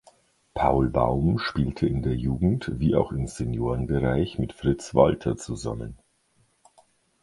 Paul 0.55 0.89
Baum 0.89 1.37
spielte 1.37 1.85
in 1.85 2.01
der 2.01 2.15
Jugend 2.15 2.71
wie 2.79 2.95
auch 2.95 3.11
im 3.11 3.27
Seniorenbereich 3.27 4.39
mit 4.39 4.51
Fritz 4.51 4.95
Walter 4.95 5.37
zusammen. 5.37 5.99